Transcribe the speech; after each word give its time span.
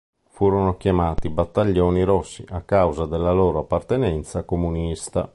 Furono 0.31 0.77
chiamati 0.77 1.29
"battaglioni 1.29 2.01
rossi" 2.01 2.43
a 2.49 2.61
causa 2.61 3.05
della 3.05 3.33
loro 3.33 3.59
appartenenza 3.59 4.43
comunista. 4.45 5.29